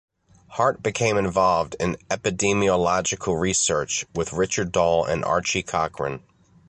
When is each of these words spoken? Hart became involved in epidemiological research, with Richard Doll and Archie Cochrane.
Hart 0.47 0.81
became 0.81 1.15
involved 1.15 1.75
in 1.79 1.93
epidemiological 2.09 3.39
research, 3.39 4.03
with 4.15 4.33
Richard 4.33 4.71
Doll 4.71 5.05
and 5.05 5.23
Archie 5.23 5.61
Cochrane. 5.61 6.23